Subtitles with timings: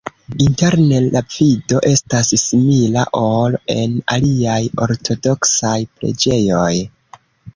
[0.43, 6.73] Interne la vido estas simila, ol en aliaj ortodoksaj preĝejoj.